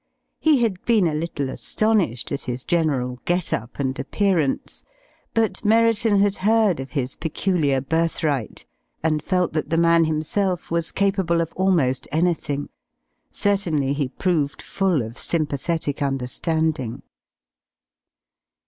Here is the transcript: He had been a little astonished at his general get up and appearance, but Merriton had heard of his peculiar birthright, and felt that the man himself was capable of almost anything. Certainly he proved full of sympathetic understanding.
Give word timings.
He 0.39 0.63
had 0.63 0.83
been 0.83 1.05
a 1.05 1.13
little 1.13 1.47
astonished 1.51 2.31
at 2.31 2.45
his 2.45 2.63
general 2.63 3.19
get 3.25 3.53
up 3.53 3.77
and 3.79 3.99
appearance, 3.99 4.83
but 5.35 5.63
Merriton 5.63 6.21
had 6.21 6.37
heard 6.37 6.79
of 6.79 6.89
his 6.97 7.15
peculiar 7.15 7.81
birthright, 7.81 8.65
and 9.03 9.21
felt 9.21 9.53
that 9.53 9.69
the 9.69 9.77
man 9.77 10.05
himself 10.05 10.71
was 10.71 10.91
capable 10.91 11.39
of 11.39 11.53
almost 11.53 12.07
anything. 12.11 12.69
Certainly 13.29 13.93
he 13.93 14.07
proved 14.07 14.59
full 14.59 15.03
of 15.03 15.19
sympathetic 15.19 16.01
understanding. 16.01 17.03